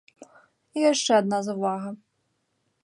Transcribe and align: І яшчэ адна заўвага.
І 0.79 0.81
яшчэ 0.91 1.11
адна 1.21 1.37
заўвага. 1.49 1.89